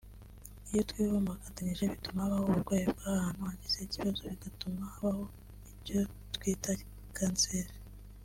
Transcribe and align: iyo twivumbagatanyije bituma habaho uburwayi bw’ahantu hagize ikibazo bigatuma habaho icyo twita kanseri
iyo 0.69 0.81
twivumbagatanyije 0.89 1.83
bituma 1.93 2.19
habaho 2.25 2.43
uburwayi 2.47 2.85
bw’ahantu 2.91 3.41
hagize 3.49 3.77
ikibazo 3.81 4.21
bigatuma 4.31 4.81
habaho 4.93 5.23
icyo 5.73 5.99
twita 6.35 6.71
kanseri 7.17 7.73